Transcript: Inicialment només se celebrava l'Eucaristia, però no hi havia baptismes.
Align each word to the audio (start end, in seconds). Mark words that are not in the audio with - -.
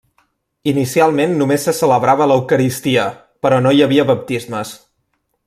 Inicialment 0.69 1.35
només 1.41 1.65
se 1.69 1.73
celebrava 1.81 2.27
l'Eucaristia, 2.31 3.05
però 3.45 3.61
no 3.67 3.75
hi 3.79 3.85
havia 3.89 4.09
baptismes. 4.15 4.75